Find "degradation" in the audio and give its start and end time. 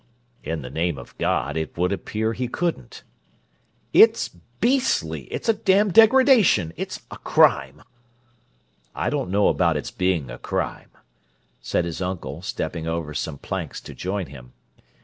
5.91-6.73